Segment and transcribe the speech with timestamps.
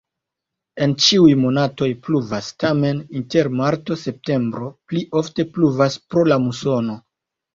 [0.83, 6.97] En ĉiuj monatoj pluvas, tamen inter marto-septembro pli ofte pluvas pro la musono.